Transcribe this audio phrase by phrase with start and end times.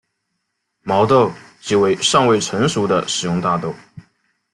[0.81, 3.71] 毛豆即为尚未成熟的食用大豆。